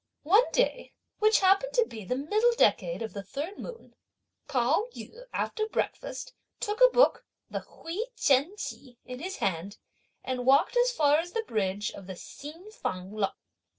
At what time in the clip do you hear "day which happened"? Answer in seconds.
0.51-1.73